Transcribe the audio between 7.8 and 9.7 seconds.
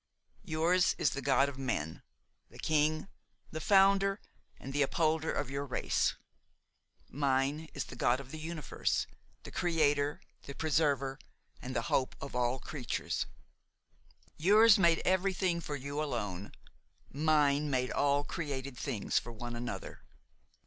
the God of the universe, the